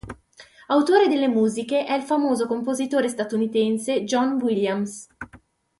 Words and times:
Autore 0.69 1.07
delle 1.07 1.27
musiche 1.27 1.85
è 1.85 1.93
il 1.93 2.01
famoso 2.01 2.47
compositore 2.47 3.07
statunitense 3.07 4.03
John 4.03 4.39
Williams. 4.41 5.07